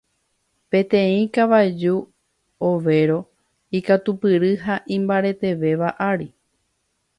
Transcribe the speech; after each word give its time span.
Peteĩ 0.71 1.19
kavaju 1.37 1.95
ovéro 2.71 3.19
ikatupyry 3.81 4.53
ha 4.65 4.75
imbaretéva 4.99 5.89
ári. 6.11 6.27